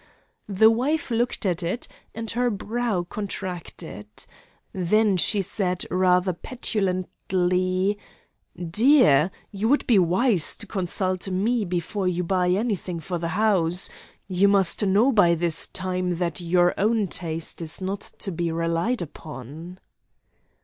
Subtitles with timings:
[0.49, 4.07] The wife looked at it, and her brow contracted.
[4.73, 7.99] Then she said rather petulantly,
[8.57, 13.91] 'Dear, you would be wise to consult me before you buy anything for the house;
[14.27, 19.03] you must know by this time that your own taste is not to be relied
[19.03, 19.79] upon.'